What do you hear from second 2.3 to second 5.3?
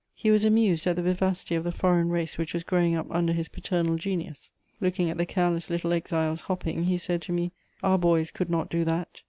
which was growing up under his paternal genius. Looking at the